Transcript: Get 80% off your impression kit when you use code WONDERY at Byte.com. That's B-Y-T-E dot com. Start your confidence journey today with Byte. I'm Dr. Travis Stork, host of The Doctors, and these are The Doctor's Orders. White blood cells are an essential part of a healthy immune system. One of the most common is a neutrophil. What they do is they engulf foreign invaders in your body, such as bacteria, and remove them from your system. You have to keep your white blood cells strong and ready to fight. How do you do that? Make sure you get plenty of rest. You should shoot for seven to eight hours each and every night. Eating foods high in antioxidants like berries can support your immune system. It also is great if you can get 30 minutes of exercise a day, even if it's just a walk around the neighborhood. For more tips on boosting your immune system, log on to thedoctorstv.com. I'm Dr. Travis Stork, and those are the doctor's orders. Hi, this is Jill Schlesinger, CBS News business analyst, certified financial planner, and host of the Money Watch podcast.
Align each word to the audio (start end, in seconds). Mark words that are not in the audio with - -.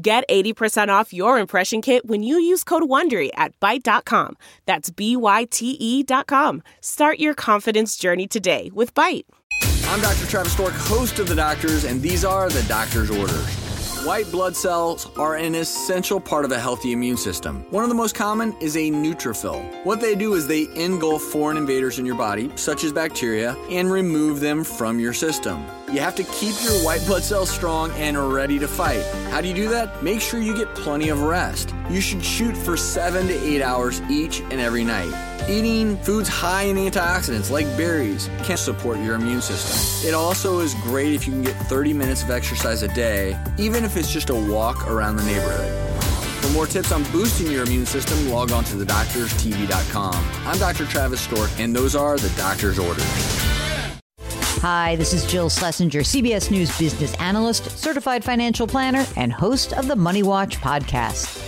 Get 0.00 0.22
80% 0.28 0.88
off 0.90 1.12
your 1.12 1.40
impression 1.40 1.82
kit 1.82 2.06
when 2.06 2.22
you 2.22 2.38
use 2.38 2.62
code 2.62 2.84
WONDERY 2.84 3.30
at 3.34 3.58
Byte.com. 3.58 4.36
That's 4.64 4.90
B-Y-T-E 4.90 6.04
dot 6.04 6.28
com. 6.28 6.62
Start 6.80 7.18
your 7.18 7.34
confidence 7.34 7.96
journey 7.96 8.28
today 8.28 8.70
with 8.72 8.94
Byte. 8.94 9.24
I'm 9.86 10.00
Dr. 10.00 10.26
Travis 10.26 10.52
Stork, 10.52 10.74
host 10.74 11.18
of 11.18 11.26
The 11.26 11.34
Doctors, 11.34 11.84
and 11.84 12.00
these 12.00 12.24
are 12.24 12.48
The 12.48 12.62
Doctor's 12.68 13.10
Orders. 13.10 13.67
White 14.04 14.30
blood 14.30 14.54
cells 14.54 15.10
are 15.18 15.34
an 15.34 15.56
essential 15.56 16.20
part 16.20 16.44
of 16.44 16.52
a 16.52 16.58
healthy 16.58 16.92
immune 16.92 17.16
system. 17.16 17.66
One 17.70 17.82
of 17.82 17.88
the 17.88 17.96
most 17.96 18.14
common 18.14 18.56
is 18.60 18.76
a 18.76 18.90
neutrophil. 18.90 19.84
What 19.84 20.00
they 20.00 20.14
do 20.14 20.34
is 20.34 20.46
they 20.46 20.68
engulf 20.76 21.20
foreign 21.20 21.56
invaders 21.56 21.98
in 21.98 22.06
your 22.06 22.14
body, 22.14 22.50
such 22.54 22.84
as 22.84 22.92
bacteria, 22.92 23.56
and 23.70 23.90
remove 23.90 24.38
them 24.38 24.62
from 24.62 25.00
your 25.00 25.12
system. 25.12 25.64
You 25.92 25.98
have 25.98 26.14
to 26.14 26.22
keep 26.24 26.54
your 26.62 26.74
white 26.84 27.04
blood 27.06 27.24
cells 27.24 27.50
strong 27.50 27.90
and 27.92 28.16
ready 28.32 28.58
to 28.60 28.68
fight. 28.68 29.02
How 29.30 29.40
do 29.40 29.48
you 29.48 29.54
do 29.54 29.68
that? 29.70 30.00
Make 30.02 30.20
sure 30.20 30.40
you 30.40 30.56
get 30.56 30.72
plenty 30.76 31.08
of 31.08 31.22
rest. 31.22 31.74
You 31.90 32.00
should 32.00 32.24
shoot 32.24 32.56
for 32.56 32.76
seven 32.76 33.26
to 33.26 33.34
eight 33.34 33.62
hours 33.62 34.00
each 34.02 34.40
and 34.40 34.60
every 34.60 34.84
night. 34.84 35.12
Eating 35.46 35.96
foods 35.98 36.28
high 36.28 36.64
in 36.64 36.76
antioxidants 36.76 37.50
like 37.50 37.66
berries 37.76 38.28
can 38.42 38.56
support 38.56 38.98
your 38.98 39.14
immune 39.14 39.40
system. 39.40 40.08
It 40.08 40.14
also 40.14 40.60
is 40.60 40.74
great 40.82 41.14
if 41.14 41.26
you 41.26 41.32
can 41.32 41.42
get 41.42 41.54
30 41.54 41.92
minutes 41.92 42.22
of 42.22 42.30
exercise 42.30 42.82
a 42.82 42.88
day, 42.88 43.38
even 43.58 43.84
if 43.84 43.96
it's 43.96 44.12
just 44.12 44.30
a 44.30 44.34
walk 44.34 44.90
around 44.90 45.16
the 45.16 45.24
neighborhood. 45.24 45.74
For 46.42 46.48
more 46.50 46.66
tips 46.66 46.92
on 46.92 47.02
boosting 47.12 47.50
your 47.50 47.64
immune 47.64 47.86
system, 47.86 48.28
log 48.28 48.52
on 48.52 48.64
to 48.64 48.76
thedoctorstv.com. 48.76 50.30
I'm 50.46 50.58
Dr. 50.58 50.86
Travis 50.86 51.20
Stork, 51.20 51.50
and 51.58 51.74
those 51.74 51.94
are 51.94 52.16
the 52.16 52.30
doctor's 52.36 52.78
orders. 52.78 53.04
Hi, 54.60 54.96
this 54.96 55.12
is 55.12 55.24
Jill 55.24 55.48
Schlesinger, 55.48 56.00
CBS 56.00 56.50
News 56.50 56.76
business 56.78 57.14
analyst, 57.20 57.70
certified 57.78 58.24
financial 58.24 58.66
planner, 58.66 59.06
and 59.16 59.32
host 59.32 59.72
of 59.72 59.88
the 59.88 59.96
Money 59.96 60.22
Watch 60.22 60.58
podcast. 60.58 61.47